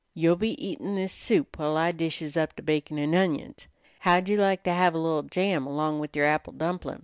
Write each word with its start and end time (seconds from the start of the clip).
You 0.15 0.35
be 0.35 0.53
eatin' 0.59 0.95
this 0.95 1.13
soup 1.13 1.59
while 1.59 1.77
I 1.77 1.91
dishes 1.91 2.35
up 2.35 2.55
the 2.55 2.63
bacon 2.63 2.97
an' 2.97 3.13
onions. 3.13 3.67
How'd 3.99 4.29
you 4.29 4.37
like 4.37 4.63
to 4.63 4.73
have 4.73 4.95
a 4.95 4.97
little 4.97 5.21
jam 5.21 5.67
along 5.67 5.99
with 5.99 6.15
yer 6.15 6.23
apple 6.25 6.53
dumplin'?" 6.53 6.99